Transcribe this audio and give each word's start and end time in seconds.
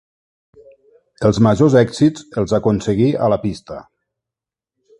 Els 1.29 1.39
majors 1.47 1.75
èxits 1.81 2.25
els 2.43 2.55
aconseguí 2.59 3.11
a 3.27 3.29
la 3.35 3.39
pista. 3.45 3.79